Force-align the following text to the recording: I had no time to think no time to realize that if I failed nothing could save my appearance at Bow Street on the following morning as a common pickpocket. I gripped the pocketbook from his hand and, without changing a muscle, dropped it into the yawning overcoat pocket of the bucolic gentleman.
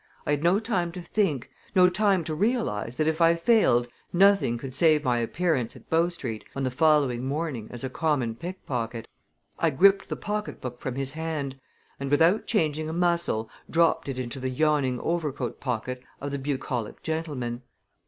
I 0.25 0.31
had 0.31 0.41
no 0.43 0.59
time 0.59 0.91
to 0.93 1.01
think 1.03 1.51
no 1.75 1.87
time 1.87 2.23
to 2.23 2.33
realize 2.33 2.95
that 2.95 3.07
if 3.07 3.21
I 3.21 3.35
failed 3.35 3.87
nothing 4.11 4.57
could 4.57 4.73
save 4.73 5.03
my 5.03 5.19
appearance 5.19 5.75
at 5.75 5.91
Bow 5.91 6.09
Street 6.09 6.43
on 6.55 6.63
the 6.63 6.71
following 6.71 7.23
morning 7.27 7.67
as 7.69 7.83
a 7.83 7.89
common 7.91 8.33
pickpocket. 8.33 9.07
I 9.59 9.69
gripped 9.69 10.09
the 10.09 10.15
pocketbook 10.15 10.79
from 10.79 10.95
his 10.95 11.11
hand 11.11 11.59
and, 11.99 12.09
without 12.09 12.47
changing 12.47 12.89
a 12.89 12.93
muscle, 12.93 13.47
dropped 13.69 14.09
it 14.09 14.17
into 14.17 14.39
the 14.39 14.49
yawning 14.49 14.99
overcoat 15.01 15.59
pocket 15.59 16.01
of 16.19 16.31
the 16.31 16.39
bucolic 16.39 17.03
gentleman. 17.03 17.61